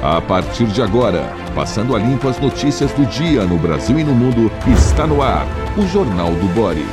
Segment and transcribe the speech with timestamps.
[0.00, 1.24] A partir de agora,
[1.56, 5.44] passando a limpo as notícias do dia no Brasil e no mundo, está no ar
[5.76, 6.86] o Jornal do Boris.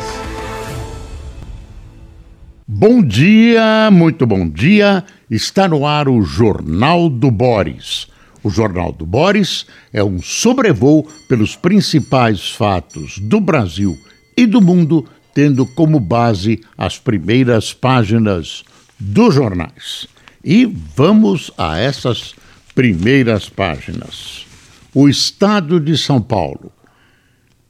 [2.68, 5.06] Bom dia, muito bom dia.
[5.30, 8.08] Está no ar o Jornal do Boris.
[8.44, 13.96] O Jornal do Boris é um sobrevoo pelos principais fatos do Brasil
[14.36, 18.64] e do mundo, tendo como base as primeiras páginas
[19.00, 20.08] dos jornais.
[20.44, 22.34] E vamos a essas
[22.76, 24.46] primeiras páginas.
[24.94, 26.72] O Estado de São Paulo.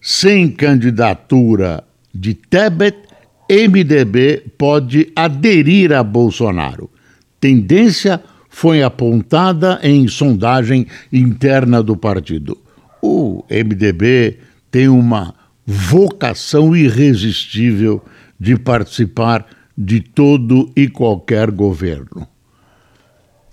[0.02, 2.98] Sem candidatura de Tebet,
[3.50, 6.90] MDB pode aderir a Bolsonaro.
[7.40, 12.58] Tendência foi apontada em sondagem interna do partido.
[13.02, 14.40] O MDB
[14.72, 15.36] tem uma
[15.66, 18.04] vocação irresistível
[18.40, 19.46] de participar
[19.78, 22.28] de todo e qualquer governo.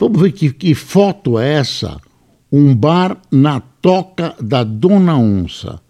[0.02, 1.96] Vamos ver que, que foto é essa?
[2.50, 5.80] Um bar na toca da Dona Onça.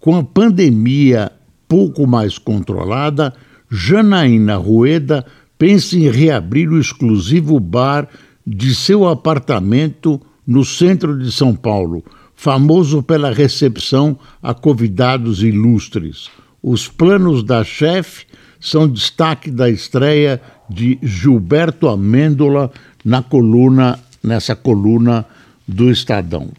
[0.00, 1.30] Com a pandemia
[1.68, 3.34] pouco mais controlada,
[3.70, 5.22] Janaína Rueda
[5.58, 8.08] pensa em reabrir o exclusivo bar
[8.46, 12.02] de seu apartamento no centro de São Paulo,
[12.34, 16.30] famoso pela recepção a convidados ilustres.
[16.62, 18.24] Os planos da chefe
[18.58, 22.70] são destaque da estreia de Gilberto Amêndola
[23.08, 25.24] na coluna, nessa coluna
[25.66, 26.50] do Estadão.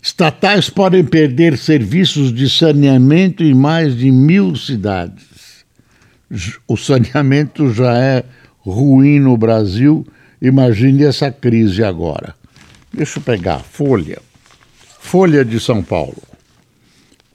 [0.00, 5.66] Estatais podem perder serviços de saneamento em mais de mil cidades.
[6.66, 8.24] O saneamento já é
[8.60, 10.06] ruim no Brasil,
[10.40, 12.34] imagine essa crise agora.
[12.90, 14.22] Deixa eu pegar Folha.
[14.98, 16.22] Folha de São Paulo.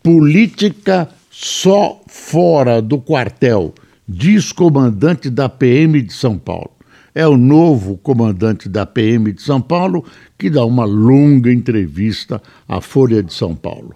[0.02, 3.76] Política só fora do quartel,
[4.10, 6.81] diz comandante da PM de São Paulo.
[7.14, 10.06] É o novo comandante da PM de São Paulo
[10.38, 13.96] que dá uma longa entrevista à Folha de São Paulo.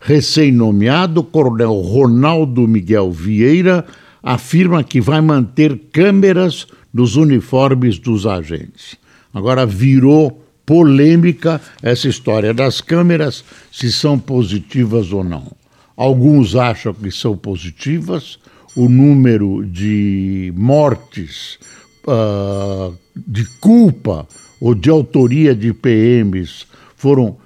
[0.00, 3.84] Recém-nomeado, Coronel Ronaldo Miguel Vieira
[4.22, 8.96] afirma que vai manter câmeras nos uniformes dos agentes.
[9.32, 15.52] Agora virou polêmica essa história das câmeras, se são positivas ou não.
[15.96, 18.38] Alguns acham que são positivas,
[18.76, 21.58] o número de mortes
[22.08, 24.26] uh, de culpa
[24.60, 27.36] ou de autoria de PMs foram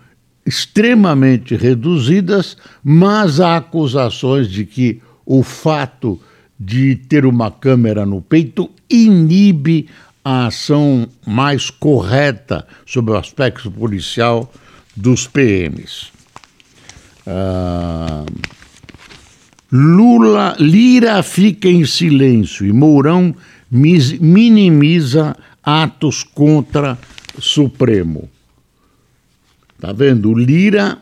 [0.46, 6.20] extremamente reduzidas, mas há acusações de que o fato
[6.58, 9.88] de ter uma câmera no peito inibe
[10.24, 14.52] a ação mais correta sobre o aspecto policial
[14.96, 16.12] dos PMs.
[17.26, 18.24] Ah,
[19.70, 23.34] Lula, Lira fica em silêncio e Mourão
[23.72, 26.98] minimiza atos contra
[27.38, 28.28] Supremo.
[29.80, 30.34] Tá vendo?
[30.34, 30.98] Lira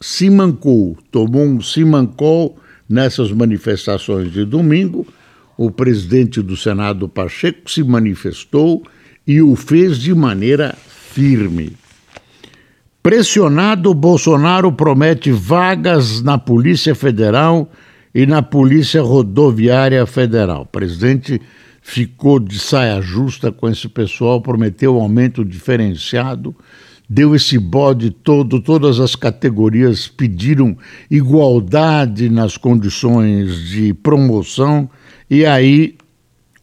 [0.00, 5.06] se mancou, tomou um se mancou nessas manifestações de domingo.
[5.56, 8.82] O presidente do Senado, Pacheco, se manifestou
[9.26, 11.72] e o fez de maneira firme.
[13.02, 17.70] Pressionado, Bolsonaro promete vagas na Polícia Federal
[18.14, 20.62] e na Polícia Rodoviária Federal.
[20.62, 21.40] O presidente
[21.82, 26.54] ficou de saia justa com esse pessoal, prometeu um aumento diferenciado,
[27.08, 30.76] deu esse bode todo, todas as categorias pediram
[31.10, 34.88] igualdade nas condições de promoção,
[35.28, 35.96] e aí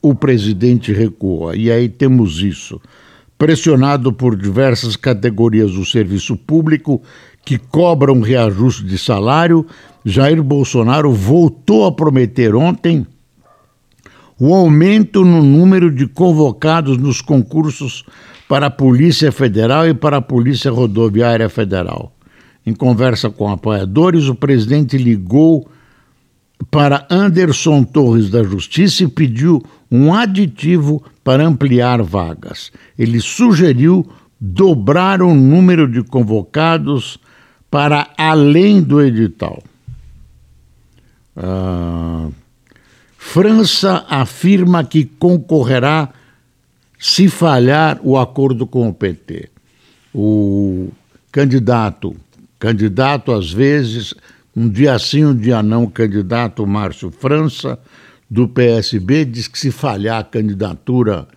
[0.01, 1.55] o presidente recua.
[1.55, 2.81] E aí temos isso
[3.37, 7.01] pressionado por diversas categorias do serviço público
[7.43, 9.65] que cobram reajuste de salário,
[10.05, 13.05] Jair Bolsonaro voltou a prometer ontem
[14.39, 18.03] o aumento no número de convocados nos concursos
[18.49, 22.11] para a Polícia Federal e para a Polícia Rodoviária Federal.
[22.65, 25.69] Em conversa com apoiadores, o presidente ligou
[26.69, 32.71] para Anderson Torres da Justiça e pediu um aditivo para ampliar vagas.
[32.97, 34.07] Ele sugeriu
[34.39, 37.19] dobrar o número de convocados
[37.71, 39.63] para além do edital.
[41.35, 42.27] Ah,
[43.17, 46.09] França afirma que concorrerá
[46.99, 49.49] se falhar o acordo com o PT.
[50.13, 50.89] O
[51.31, 52.13] candidato,
[52.59, 54.13] candidato às vezes,
[54.55, 57.79] um dia sim, um dia não, candidato Márcio França,
[58.29, 61.27] do PSB, diz que se falhar a candidatura,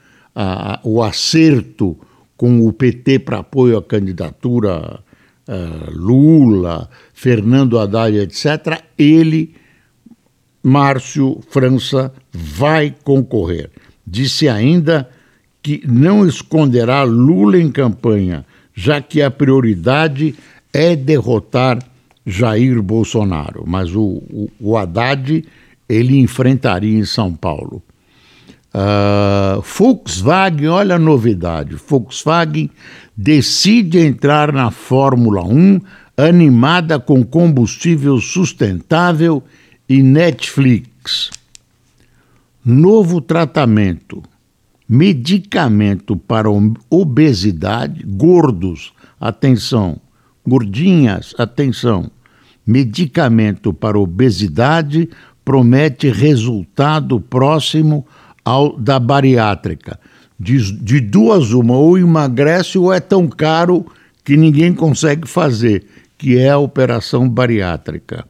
[0.82, 1.96] o acerto
[2.36, 5.00] com o PT para apoio à candidatura
[5.48, 9.54] uh, Lula, Fernando Haddad, etc., ele,
[10.62, 13.70] Márcio França, vai concorrer.
[14.06, 15.08] Disse ainda
[15.62, 18.44] que não esconderá Lula em campanha,
[18.74, 20.34] já que a prioridade
[20.72, 21.78] é derrotar
[22.26, 23.64] Jair Bolsonaro.
[23.66, 25.44] Mas o, o, o Haddad
[25.88, 27.82] ele enfrentaria em São Paulo.
[28.74, 32.70] Uh, Volkswagen, olha a novidade: Volkswagen
[33.16, 35.80] decide entrar na Fórmula 1
[36.16, 39.42] animada com combustível sustentável
[39.88, 41.30] e Netflix.
[42.64, 44.22] Novo tratamento,
[44.88, 46.48] medicamento para
[46.88, 50.00] obesidade, gordos, atenção,
[50.46, 52.10] gordinhas, atenção,
[52.66, 55.10] medicamento para obesidade
[55.44, 58.06] promete resultado próximo
[58.44, 59.98] ao da bariátrica.
[60.44, 63.86] De, de duas, uma, ou emagrece ou é tão caro
[64.22, 65.86] que ninguém consegue fazer,
[66.18, 68.26] que é a operação bariátrica.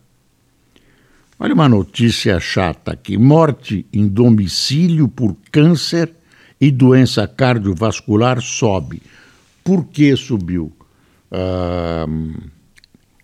[1.41, 6.13] Olha uma notícia chata aqui: morte em domicílio por câncer
[6.61, 9.03] e doença cardiovascular sobe.
[9.65, 10.73] Por que subiu?
[11.33, 12.41] Uh,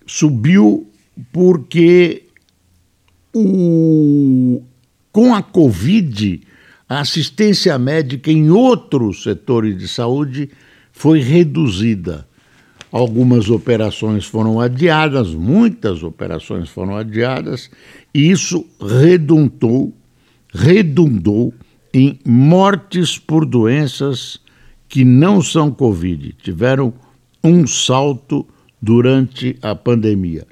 [0.05, 0.91] subiu
[1.33, 2.25] porque
[3.33, 4.61] o,
[5.13, 6.41] com a Covid,
[6.91, 10.51] a assistência médica em outros setores de saúde
[10.91, 12.27] foi reduzida.
[12.91, 17.71] Algumas operações foram adiadas, muitas operações foram adiadas,
[18.13, 19.95] e isso redundou,
[20.53, 21.55] redundou
[21.95, 24.41] em mortes por doenças
[24.89, 26.93] que não são Covid, tiveram
[27.45, 28.45] um salto
[28.83, 30.45] durante a pandemia.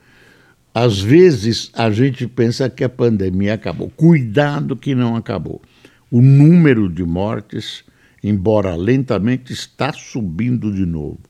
[0.73, 3.91] Às vezes a gente pensa que a pandemia acabou.
[3.97, 5.61] Cuidado que não acabou.
[6.11, 7.85] O número de mortes,
[8.23, 11.21] embora lentamente, está subindo de novo.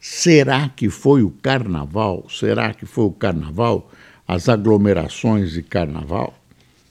[0.00, 2.26] Será que foi o carnaval?
[2.28, 3.90] Será que foi o carnaval?
[4.26, 6.38] As aglomerações de carnaval?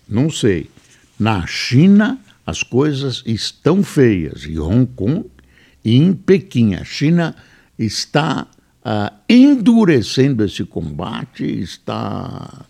[0.08, 0.70] Não sei.
[1.20, 4.46] Na China, as coisas estão feias.
[4.46, 5.26] Em Hong Kong
[5.84, 6.76] e em Pequim.
[6.76, 7.36] A China
[7.78, 8.48] está
[8.86, 12.66] uh, endurecendo esse combate, está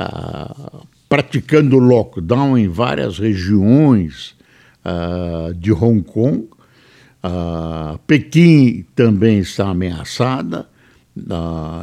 [0.00, 4.36] uh, praticando lockdown em várias regiões
[4.84, 6.48] uh, de Hong Kong.
[8.06, 10.68] Pequim também está ameaçada.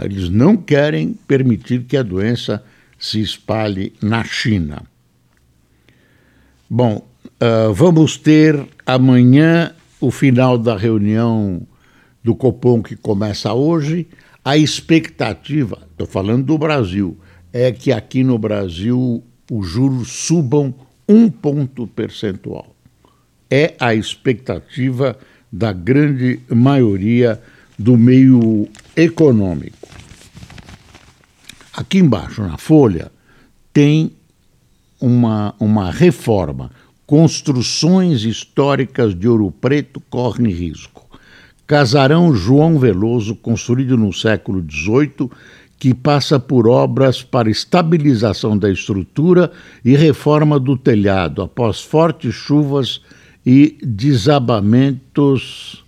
[0.04, 2.64] eles não querem permitir que a doença
[2.98, 4.82] se espalhe na China.
[6.70, 7.06] Bom,
[7.74, 11.62] vamos ter amanhã o final da reunião
[12.24, 14.08] do Copom que começa hoje,
[14.44, 17.18] a expectativa, estou falando do Brasil,
[17.58, 20.76] é que aqui no Brasil os juros subam
[21.08, 22.76] um ponto percentual.
[23.50, 25.18] É a expectativa
[25.50, 27.42] da grande maioria
[27.80, 29.88] do meio econômico.
[31.72, 33.10] Aqui embaixo, na folha,
[33.72, 34.12] tem
[35.00, 36.72] uma, uma reforma.
[37.08, 41.08] Construções históricas de Ouro Preto correm risco.
[41.66, 45.30] Casarão João Veloso, construído no século XVIII,
[45.78, 49.52] que passa por obras para estabilização da estrutura
[49.84, 53.02] e reforma do telhado após fortes chuvas
[53.46, 55.84] e desabamentos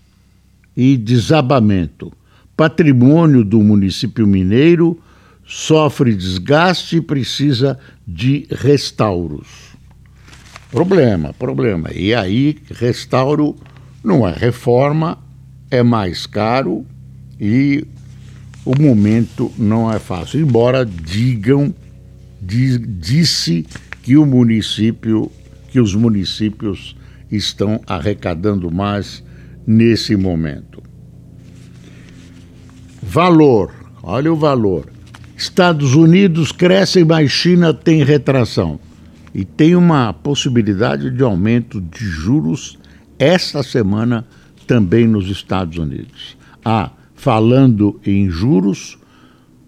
[0.76, 2.12] e desabamento.
[2.56, 5.00] Patrimônio do município mineiro
[5.46, 9.48] sofre desgaste e precisa de restauros.
[10.70, 11.90] Problema, problema.
[11.94, 13.56] E aí, restauro
[14.04, 15.18] não é reforma,
[15.72, 16.86] é mais caro
[17.40, 17.86] e
[18.68, 20.42] o momento não é fácil.
[20.42, 21.74] Embora digam,
[22.42, 23.66] disse
[24.04, 25.32] que o município,
[25.70, 26.94] que os municípios
[27.32, 29.24] estão arrecadando mais
[29.66, 30.84] nesse momento.
[33.02, 33.72] Valor,
[34.04, 34.90] olha o valor.
[35.38, 38.80] Estados Unidos crescem, mas China tem retração.
[39.34, 42.78] E tem uma possibilidade de aumento de juros
[43.18, 44.28] esta semana
[44.66, 46.36] também nos Estados Unidos.
[46.66, 48.98] Ah, falando em juros,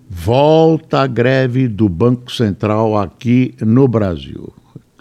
[0.09, 4.53] volta a greve do Banco Central aqui no Brasil.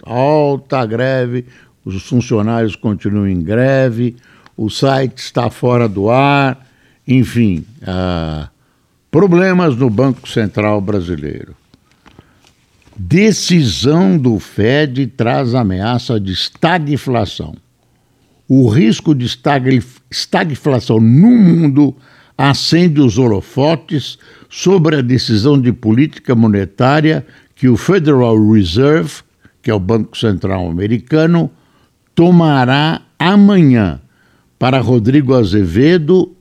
[0.05, 1.45] Volta a greve,
[1.85, 4.17] os funcionários continuam em greve,
[4.57, 6.67] o site está fora do ar,
[7.07, 8.49] enfim, ah,
[9.09, 11.55] problemas no Banco Central brasileiro.
[12.97, 17.55] Decisão do Fed traz ameaça de estagflação
[18.49, 19.27] o risco de
[20.09, 21.95] estagflação no mundo
[22.39, 24.17] acende os holofotes
[24.49, 29.15] sobre a decisão de política monetária que o Federal Reserve,
[29.61, 31.51] que é o Banco Central Americano,
[32.15, 33.99] tomará amanhã.
[34.57, 36.33] Para Rodrigo Azevedo,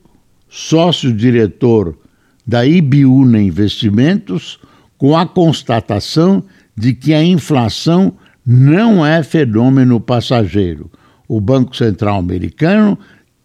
[0.48, 1.98] sócio-diretor
[2.46, 4.60] da Ibiúna Investimentos,
[4.96, 6.44] com a constatação
[6.76, 8.12] de que a inflação
[8.46, 10.92] não é fenômeno passageiro.
[11.26, 12.96] O Banco Central americano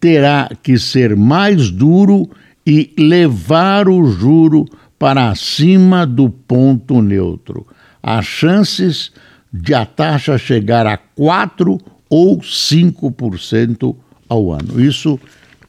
[0.03, 2.29] terá que ser mais duro
[2.67, 4.65] e levar o juro
[4.99, 7.65] para acima do ponto neutro.
[8.01, 9.13] As chances
[9.51, 11.79] de a taxa chegar a 4
[12.09, 13.95] ou 5%
[14.27, 14.81] ao ano.
[14.81, 15.17] Isso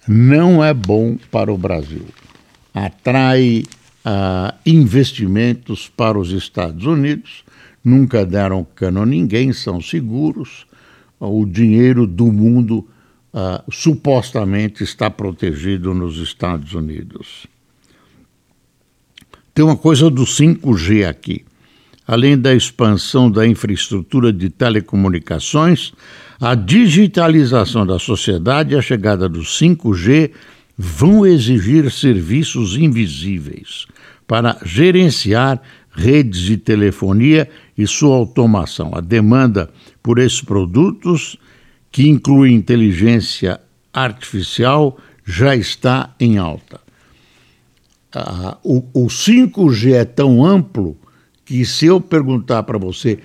[0.08, 2.04] não é bom para o Brasil.
[2.74, 3.62] Atrai
[4.04, 7.44] uh, investimentos para os Estados Unidos,
[7.84, 10.66] nunca deram cano a ninguém, são seguros.
[11.20, 12.84] O dinheiro do mundo
[13.34, 17.46] uh, supostamente está protegido nos Estados Unidos.
[19.52, 21.44] Tem uma coisa do 5G aqui.
[22.06, 25.92] Além da expansão da infraestrutura de telecomunicações,
[26.40, 30.30] a digitalização da sociedade e a chegada do 5G
[30.76, 33.86] vão exigir serviços invisíveis
[34.26, 35.60] para gerenciar
[35.92, 37.48] redes de telefonia
[37.78, 38.92] e sua automação.
[38.94, 39.70] A demanda
[40.02, 41.38] por esses produtos,
[41.94, 43.60] que inclui inteligência
[43.92, 46.80] artificial, já está em alta.
[48.12, 50.96] Ah, o, o 5G é tão amplo
[51.44, 53.20] que, se eu perguntar para você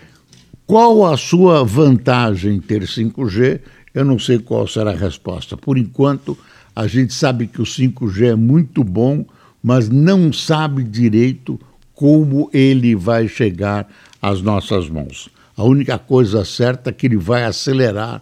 [0.68, 3.60] qual a sua vantagem em ter 5G,
[3.92, 5.58] eu não sei qual será a resposta.
[5.58, 6.38] Por enquanto,
[6.76, 9.26] a gente sabe que o 5G é muito bom,
[9.64, 11.60] mas não sabe direito
[11.96, 13.90] como ele vai chegar
[14.22, 15.28] às nossas mãos.
[15.58, 18.22] A única coisa certa é que ele vai acelerar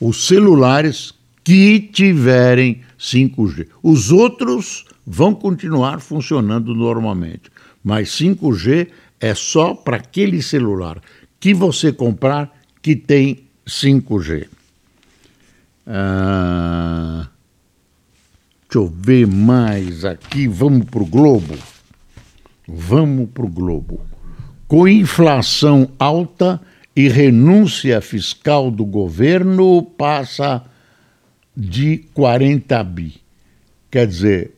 [0.00, 3.68] os celulares que tiverem 5G.
[3.82, 7.50] Os outros vão continuar funcionando normalmente,
[7.82, 8.88] mas 5G
[9.20, 11.00] é só para aquele celular
[11.38, 14.48] que você comprar que tem 5G.
[15.86, 17.28] Ah,
[18.68, 20.48] Deixa eu ver mais aqui.
[20.48, 21.54] Vamos para o Globo.
[22.66, 24.00] Vamos para o Globo.
[24.66, 26.60] Com inflação alta
[26.96, 30.64] e renúncia fiscal do governo, passa
[31.54, 33.14] de 40 bi.
[33.90, 34.52] Quer dizer,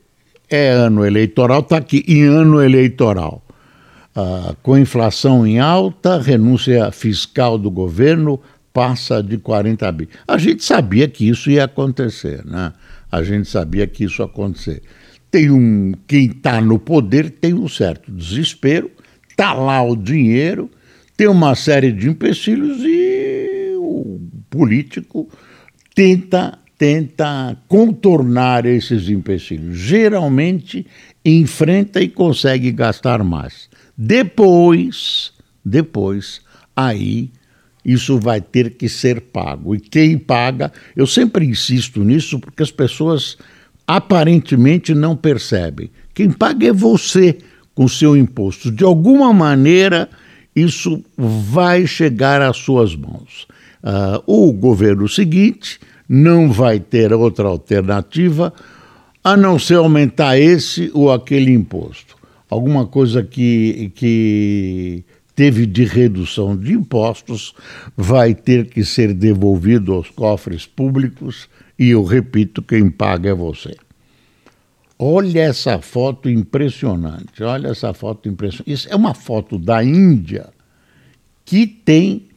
[0.48, 3.42] é ano eleitoral, está aqui em ano eleitoral.
[4.14, 8.40] Ah, com inflação em alta, renúncia fiscal do governo
[8.72, 10.08] passa de 40 bi.
[10.26, 12.72] A gente sabia que isso ia acontecer, né?
[13.10, 14.82] a gente sabia que isso ia acontecer.
[15.30, 18.90] Tem um quem está no poder tem um certo desespero,
[19.28, 20.70] está lá o dinheiro,
[21.18, 25.28] tem uma série de empecilhos e o político
[25.92, 29.76] tenta tenta contornar esses empecilhos.
[29.76, 30.86] Geralmente
[31.24, 33.68] enfrenta e consegue gastar mais.
[33.96, 35.32] Depois,
[35.64, 36.40] depois,
[36.76, 37.32] aí
[37.84, 39.74] isso vai ter que ser pago.
[39.74, 43.36] E quem paga, eu sempre insisto nisso porque as pessoas
[43.84, 45.90] aparentemente não percebem.
[46.14, 47.38] Quem paga é você
[47.74, 48.70] com seu imposto.
[48.70, 50.08] De alguma maneira,
[50.62, 53.46] isso vai chegar às suas mãos.
[53.82, 58.52] Uh, o governo seguinte não vai ter outra alternativa
[59.22, 62.16] a não ser aumentar esse ou aquele imposto.
[62.48, 65.04] Alguma coisa que, que
[65.36, 67.54] teve de redução de impostos
[67.96, 71.48] vai ter que ser devolvido aos cofres públicos
[71.78, 73.76] e eu repito, quem paga é você.
[74.98, 78.72] Olha essa foto impressionante, olha essa foto impressionante.
[78.72, 80.50] Isso é uma foto da Índia
[81.44, 82.28] que tem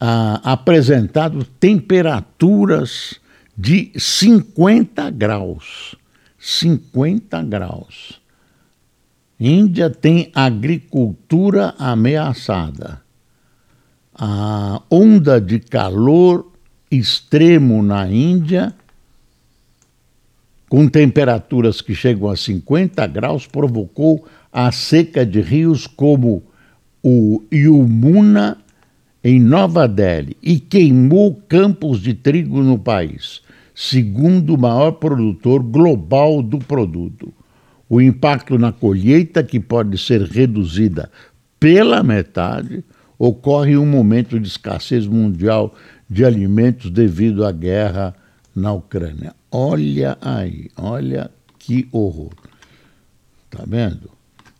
[0.00, 3.20] ah, apresentado temperaturas
[3.56, 5.94] de 50 graus.
[6.38, 8.18] 50 graus.
[9.38, 13.02] Índia tem agricultura ameaçada.
[14.14, 16.50] A onda de calor
[16.90, 18.74] extremo na Índia,
[20.70, 26.42] com temperaturas que chegam a 50 graus, provocou a seca de rios como
[27.04, 28.56] o Yamuna
[29.22, 33.42] em Nova Delhi e queimou campos de trigo no país,
[33.74, 37.34] segundo maior produtor global do produto
[37.90, 41.10] o impacto na colheita, que pode ser reduzida
[41.58, 42.84] pela metade,
[43.18, 45.74] ocorre em um momento de escassez mundial
[46.08, 48.14] de alimentos devido à guerra
[48.54, 49.34] na Ucrânia.
[49.50, 52.30] Olha aí, olha que horror.
[53.50, 54.10] Tá vendo?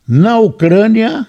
[0.07, 1.27] Na Ucrânia,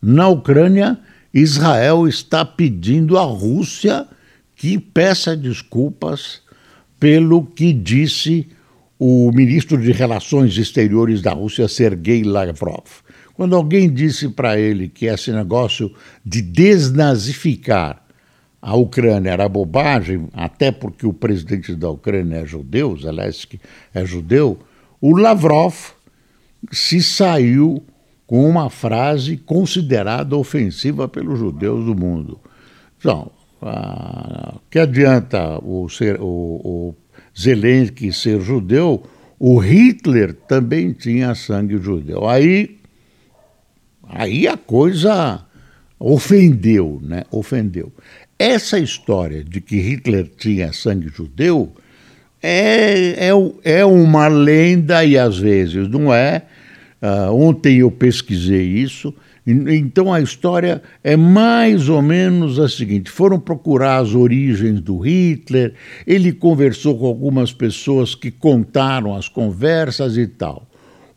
[0.00, 0.98] na Ucrânia,
[1.32, 4.06] Israel está pedindo à Rússia
[4.56, 6.40] que peça desculpas
[6.98, 8.48] pelo que disse
[8.98, 12.86] o ministro de Relações Exteriores da Rússia, Sergei Lavrov.
[13.34, 18.02] Quando alguém disse para ele que esse negócio de desnazificar
[18.60, 23.60] a Ucrânia era bobagem, até porque o presidente da Ucrânia é judeu, Zelensky
[23.94, 24.58] é judeu,
[25.00, 25.74] o Lavrov
[26.72, 27.82] se saiu
[28.26, 32.40] com uma frase considerada ofensiva pelos judeus do mundo.
[32.98, 33.30] Então,
[33.62, 36.94] ah, que adianta o, ser, o, o
[37.38, 39.02] Zelensky ser judeu,
[39.38, 42.28] o Hitler também tinha sangue judeu.
[42.28, 42.78] Aí,
[44.02, 45.44] aí a coisa
[45.98, 47.24] ofendeu, né?
[47.30, 47.92] Ofendeu.
[48.38, 51.72] Essa história de que Hitler tinha sangue judeu
[52.40, 56.44] é, é, é uma lenda e às vezes não é.
[57.02, 59.12] Uh, ontem eu pesquisei isso.
[59.46, 65.74] Então a história é mais ou menos a seguinte: foram procurar as origens do Hitler,
[66.06, 70.68] ele conversou com algumas pessoas que contaram as conversas e tal.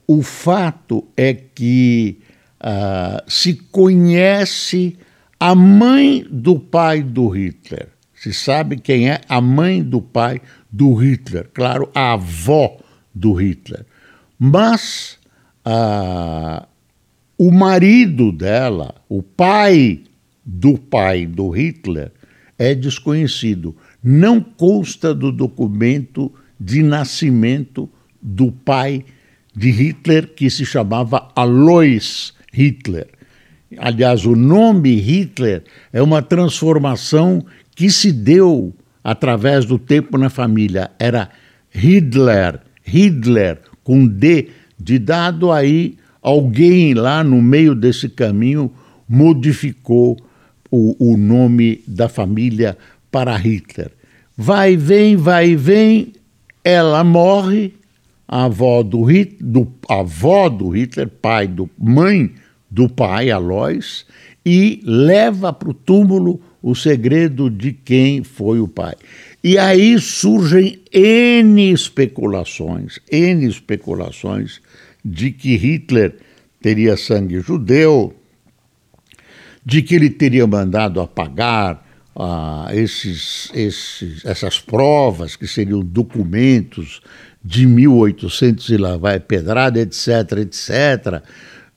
[0.07, 2.19] O fato é que
[2.63, 4.97] uh, se conhece
[5.41, 7.87] a mãe do pai do Hitler.
[8.13, 10.39] Se sabe quem é a mãe do pai
[10.71, 11.49] do Hitler.
[11.51, 12.77] Claro, a avó
[13.11, 13.83] do Hitler.
[14.37, 15.17] Mas
[15.65, 16.67] ah,
[17.39, 20.03] o marido dela, o pai
[20.45, 22.11] do pai do Hitler,
[22.59, 23.75] é desconhecido.
[24.03, 27.89] Não consta do documento de nascimento
[28.21, 29.03] do pai
[29.55, 33.07] de Hitler, que se chamava Alois Hitler.
[33.77, 35.63] Aliás, o nome Hitler
[35.93, 38.73] é uma transformação que se deu
[39.03, 40.91] através do tempo na família.
[40.99, 41.29] Era
[41.69, 48.71] Hitler, Hitler, com D de dado, aí alguém lá no meio desse caminho
[49.07, 50.17] modificou
[50.69, 52.77] o, o nome da família
[53.11, 53.91] para Hitler.
[54.35, 56.13] Vai vem, vai vem,
[56.63, 57.73] ela morre,
[58.27, 62.31] a avó do, Hitler, do, avó do Hitler, pai do mãe
[62.71, 64.05] do pai, Alois,
[64.45, 68.95] e leva para o túmulo o segredo de quem foi o pai.
[69.43, 74.61] E aí surgem N especulações, N especulações
[75.03, 76.15] de que Hitler
[76.61, 78.15] teria sangue judeu,
[79.65, 81.83] de que ele teria mandado apagar
[82.15, 87.01] ah, esses, esses, essas provas, que seriam documentos
[87.43, 91.23] de 1800 e lá vai pedrada, etc., etc.,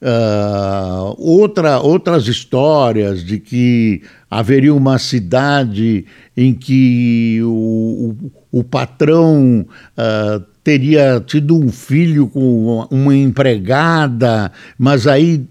[0.04, 6.04] Uh, outra, outras histórias de que haveria uma cidade
[6.36, 8.14] em que o,
[8.52, 9.64] o, o patrão
[9.96, 15.46] uh, teria tido um filho com uma empregada, mas aí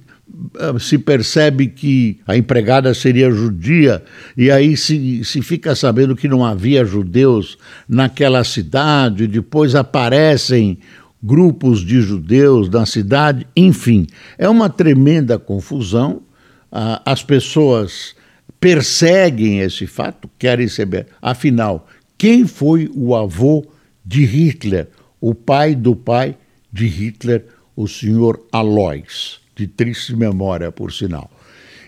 [0.55, 4.03] uh, se percebe que a empregada seria judia,
[4.37, 7.57] e aí se, se fica sabendo que não havia judeus
[7.89, 10.77] naquela cidade, depois aparecem
[11.23, 14.05] grupos de judeus na cidade, enfim,
[14.37, 16.21] é uma tremenda confusão.
[16.69, 18.13] Ah, as pessoas
[18.59, 23.65] perseguem esse fato, querem saber, afinal, quem foi o avô
[24.05, 24.89] de Hitler,
[25.21, 26.35] o pai do pai
[26.71, 31.31] de Hitler, o senhor Alois, de triste memória, por sinal.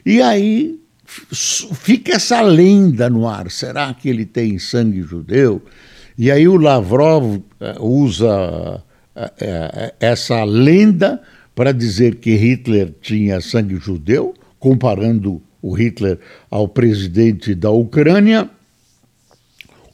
[0.05, 5.61] E aí fica essa lenda no ar: será que ele tem sangue judeu?
[6.17, 8.83] E aí o Lavrov eh, usa
[9.99, 11.21] essa lenda
[11.55, 16.19] para dizer que Hitler tinha sangue judeu, comparando o Hitler
[16.51, 18.49] ao presidente da Ucrânia,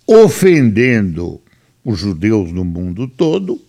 [0.07, 1.39] ofendendo
[1.86, 3.62] os judeus no mundo todo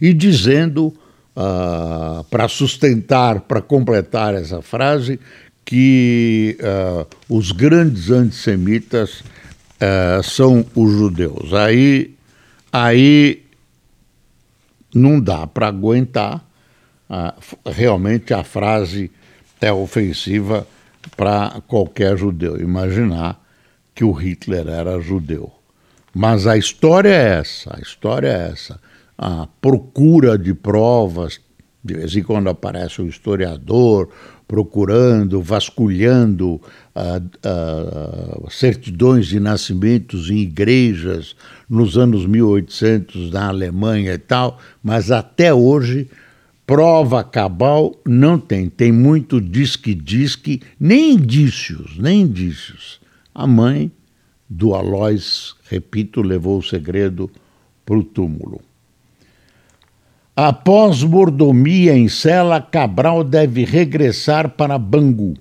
[0.00, 0.88] e dizendo,
[1.36, 5.18] uh, para sustentar, para completar essa frase,
[5.64, 11.54] que uh, os grandes antissemitas uh, são os judeus.
[11.54, 12.14] Aí,
[12.70, 13.43] aí
[14.94, 16.44] não dá para aguentar.
[17.08, 17.34] Ah,
[17.66, 19.10] realmente a frase
[19.60, 20.66] é ofensiva
[21.16, 23.40] para qualquer judeu imaginar
[23.94, 25.52] que o Hitler era judeu.
[26.14, 28.80] Mas a história é essa, a história é essa.
[29.16, 31.40] A procura de provas,
[31.84, 34.08] de vez em quando aparece um historiador
[34.48, 36.60] procurando, vasculhando uh,
[38.44, 41.36] uh, certidões de nascimentos em igrejas
[41.68, 46.08] nos anos 1800 na Alemanha e tal, mas até hoje
[46.66, 48.68] prova cabal não tem.
[48.68, 53.00] Tem muito disque-disque, nem indícios, nem indícios.
[53.34, 53.90] A mãe
[54.48, 57.30] do Alois, repito, levou o segredo
[57.84, 58.60] para o túmulo.
[60.36, 65.34] Após mordomia em cela, Cabral deve regressar para Bangu.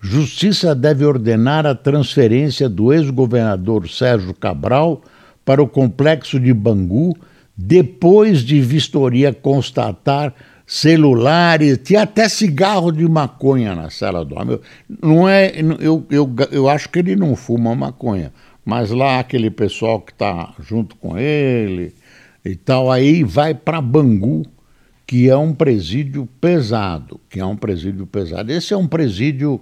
[0.00, 5.00] Justiça deve ordenar a transferência do ex-governador Sérgio Cabral
[5.44, 7.16] para o complexo de Bangu,
[7.56, 10.34] depois de vistoria constatar
[10.66, 14.58] celulares, tinha até cigarro de maconha na cela do homem.
[15.00, 18.32] Não é, eu, eu, eu acho que ele não fuma maconha,
[18.64, 21.94] mas lá aquele pessoal que está junto com ele,
[22.44, 24.42] e tal, aí vai para Bangu,
[25.06, 28.50] que é um presídio pesado, que é um presídio pesado.
[28.50, 29.60] Esse é um presídio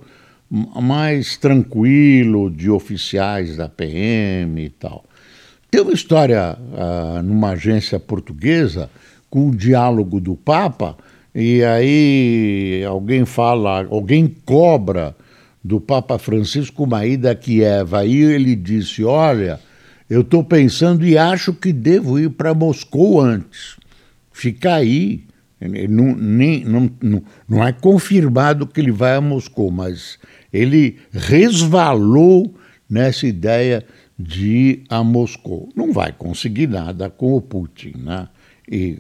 [0.51, 5.05] mais tranquilo de oficiais da PM e tal.
[5.71, 8.91] Tem uma história uh, numa agência portuguesa
[9.29, 10.97] com o diálogo do Papa,
[11.33, 15.15] e aí alguém fala, alguém cobra
[15.63, 17.95] do Papa Francisco uma ida a Kiev.
[17.95, 19.61] Aí ele disse: Olha,
[20.11, 23.77] eu estou pensando e acho que devo ir para Moscou antes.
[24.33, 25.25] Ficar aí.
[25.89, 30.19] Não, nem, não, não, não é confirmado que ele vai a Moscou, mas
[30.53, 32.53] ele resvalou
[32.89, 33.85] nessa ideia
[34.19, 35.69] de ir a Moscou.
[35.77, 38.27] Não vai conseguir nada com o Putin, né?
[38.69, 38.99] E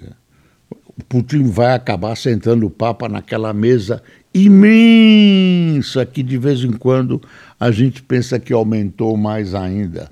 [0.70, 7.20] o Putin vai acabar sentando o Papa naquela mesa imensa que de vez em quando
[7.58, 10.10] a gente pensa que aumentou mais ainda.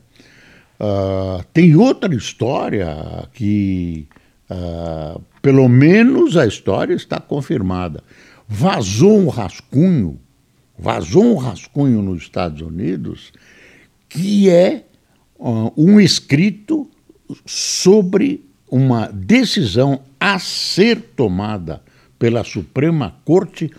[0.80, 4.06] Uh, tem outra história que,
[4.50, 8.02] uh, pelo menos a história está confirmada.
[8.46, 10.20] Vazou um rascunho,
[10.78, 13.32] vazou um rascunho nos Estados Unidos
[14.08, 14.84] que é
[15.38, 16.88] uh, um escrito
[17.44, 21.82] sobre uma decisão a ser tomada
[22.18, 23.70] pela Suprema Corte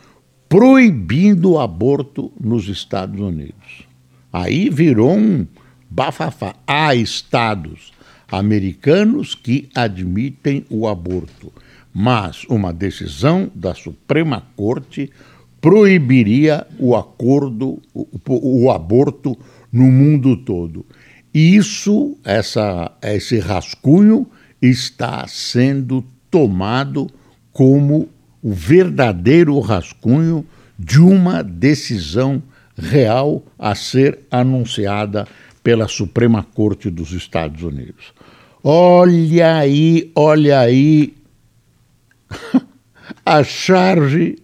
[0.48, 3.88] proibindo o aborto nos Estados Unidos.
[4.32, 5.46] Aí virou um
[5.90, 6.56] bafafá.
[6.68, 7.92] Há estados
[8.32, 11.52] americanos que admitem o aborto,
[11.94, 15.10] mas uma decisão da Suprema Corte
[15.60, 19.38] proibiria o acordo, o, o aborto
[19.72, 20.86] no mundo todo.
[21.34, 24.28] Isso, essa, esse rascunho
[24.62, 27.08] está sendo tomado
[27.52, 28.10] como
[28.42, 30.46] o verdadeiro rascunho
[30.78, 32.42] de uma decisão
[32.78, 35.28] real a ser anunciada
[35.64, 38.14] pela Suprema Corte dos Estados Unidos.
[38.64, 41.16] Olha aí, olha aí
[43.26, 44.38] a charge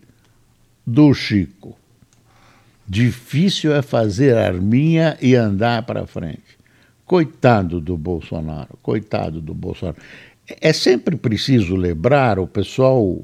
[0.86, 1.78] do Chico.
[2.88, 6.56] Difícil é fazer arminha e andar para frente.
[7.06, 9.98] Coitado do Bolsonaro, coitado do Bolsonaro.
[10.48, 13.22] É sempre preciso lembrar, o pessoal,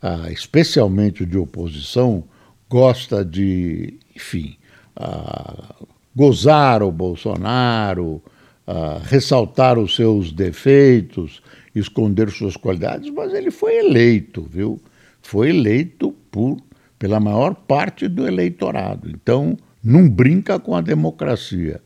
[0.00, 2.24] ah, especialmente de oposição,
[2.68, 4.56] gosta de, enfim,
[4.96, 5.74] ah,
[6.16, 8.22] gozar o Bolsonaro,
[8.66, 11.42] ah, ressaltar os seus defeitos,
[11.74, 14.80] esconder suas qualidades, mas ele foi eleito, viu?
[15.20, 16.56] Foi eleito por,
[16.98, 19.10] pela maior parte do eleitorado.
[19.10, 21.80] Então, não brinca com a democracia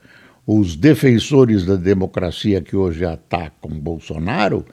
[0.53, 4.65] os defensores da democracia que hoje atacam Bolsonaro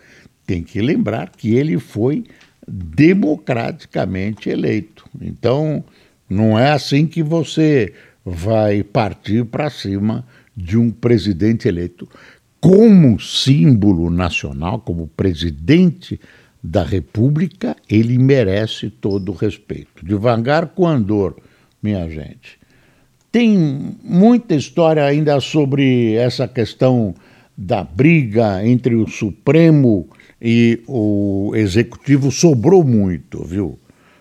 [0.43, 2.23] têm que lembrar que ele foi
[2.67, 5.05] democraticamente eleito.
[5.21, 5.83] Então,
[6.27, 7.93] não é assim que você
[8.29, 12.09] vai partir para cima de um presidente eleito.
[12.59, 16.19] Como símbolo nacional, como presidente
[16.61, 20.05] da República, ele merece todo o respeito.
[20.05, 21.37] Devagar com andor,
[21.81, 22.59] minha gente.
[23.31, 27.15] Tem muita história ainda sobre essa questão
[27.55, 30.09] da briga entre o Supremo
[30.41, 32.29] e o Executivo.
[32.29, 33.79] Sobrou muito, viu?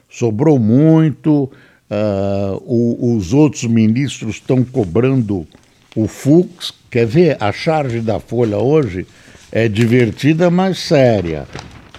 [0.09, 1.51] Sobrou muito.
[1.89, 5.47] Uh, o, os outros ministros estão cobrando
[5.95, 6.73] o Fux.
[6.91, 7.37] Quer ver?
[7.41, 9.07] A charge da Folha hoje
[9.53, 11.47] é divertida, mas séria.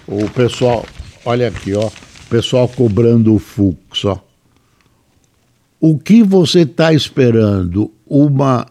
[0.06, 0.84] O pessoal,
[1.24, 4.22] olha aqui, ó, o pessoal cobrando o Fux, ó.
[5.80, 7.90] O que você está esperando?
[8.06, 8.66] Uma,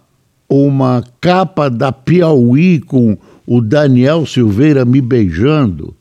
[0.49, 5.95] uma capa da Piauí com o Daniel Silveira me beijando?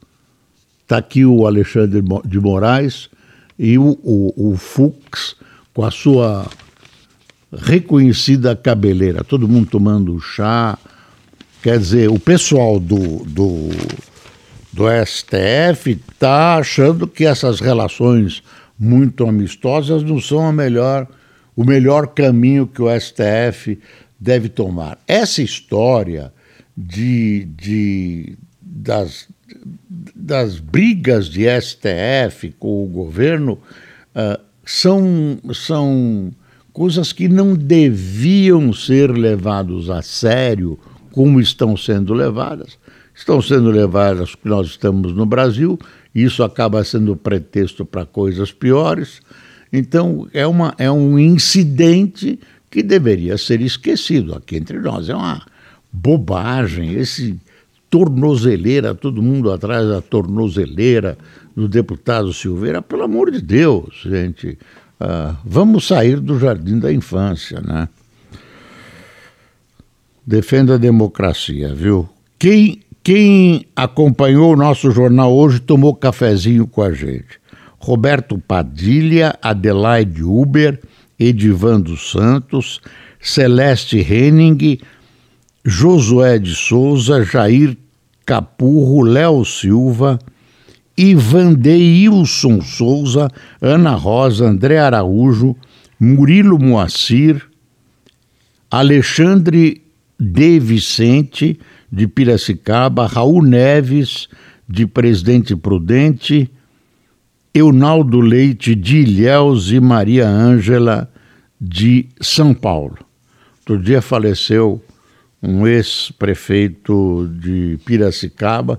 [0.82, 3.08] Está aqui o Alexandre de Moraes
[3.58, 5.36] e o, o, o Fux
[5.72, 6.48] com a sua
[7.52, 9.24] reconhecida cabeleira.
[9.24, 10.78] Todo mundo tomando chá.
[11.62, 13.70] Quer dizer, o pessoal do, do,
[14.72, 18.42] do STF está achando que essas relações
[18.78, 21.08] muito amistosas não são a melhor,
[21.56, 23.78] o melhor caminho que o STF
[24.20, 24.98] deve tomar.
[25.08, 26.32] Essa história
[26.76, 29.28] de, de, das,
[30.14, 33.58] das brigas de STF com o governo
[34.14, 36.32] uh, são, são
[36.72, 40.78] coisas que não deviam ser levadas a sério
[41.12, 42.78] como estão sendo levadas.
[43.14, 45.78] Estão sendo levadas porque nós estamos no Brasil
[46.16, 49.20] isso acaba sendo pretexto para coisas piores.
[49.70, 55.10] Então, é, uma, é um incidente que deveria ser esquecido aqui entre nós.
[55.10, 55.44] É uma
[55.92, 57.38] bobagem, esse
[57.96, 61.16] tornozeleira, todo mundo atrás da tornozeleira
[61.56, 62.82] do deputado Silveira.
[62.82, 64.58] Pelo amor de Deus, gente,
[65.00, 67.88] uh, vamos sair do jardim da infância, né?
[70.26, 72.06] Defenda a democracia, viu?
[72.38, 77.40] Quem quem acompanhou o nosso jornal hoje tomou cafezinho com a gente.
[77.78, 80.80] Roberto Padilha, Adelaide Uber,
[81.18, 82.80] Edivando Santos,
[83.20, 84.80] Celeste Henning,
[85.64, 87.76] Josué de Souza, Jair
[88.26, 90.18] Capurro, Léo Silva,
[90.98, 93.30] Ivandeilson Souza,
[93.62, 95.56] Ana Rosa, André Araújo,
[96.00, 97.48] Murilo Moacir,
[98.70, 99.80] Alexandre
[100.18, 101.58] de Vicente,
[101.90, 104.28] de Piracicaba, Raul Neves,
[104.68, 106.50] de Presidente Prudente,
[107.54, 111.10] Eunaldo Leite de Ilhéus e Maria Ângela
[111.60, 112.98] de São Paulo.
[113.60, 114.82] Outro dia faleceu
[115.46, 118.78] um ex-prefeito de Piracicaba,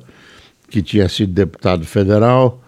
[0.70, 2.62] que tinha sido deputado federal,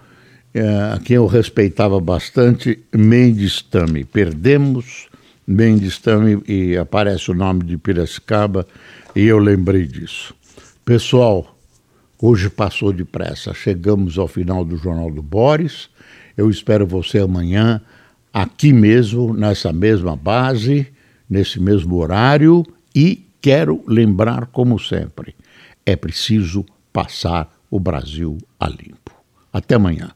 [0.53, 0.61] é,
[0.93, 4.03] a quem eu respeitava bastante, Mendes Tame.
[4.05, 5.07] Perdemos
[5.45, 8.65] Mendes Tame e aparece o nome de Piracicaba
[9.15, 10.33] e eu lembrei disso.
[10.85, 11.55] Pessoal,
[12.19, 13.53] hoje passou depressa.
[13.53, 15.89] Chegamos ao final do Jornal do Boris.
[16.37, 17.81] Eu espero você amanhã
[18.33, 20.87] aqui mesmo, nessa mesma base,
[21.29, 25.35] nesse mesmo horário e quero lembrar, como sempre,
[25.85, 29.13] é preciso passar o Brasil a limpo.
[29.51, 30.11] Até amanhã.